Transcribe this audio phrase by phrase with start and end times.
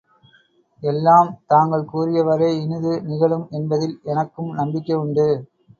[0.83, 5.29] எல்லாம் தாங்கள் கூறியவாறே இனிது நிகழும் என்பதில் எனக்கும் நம்பிக்கை உண்டு.